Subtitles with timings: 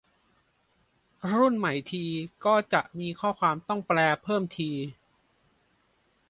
[1.37, 2.05] รุ่นใหม่ที
[2.45, 4.71] ก็จะมีข้อความต้องแปลเพิ่มที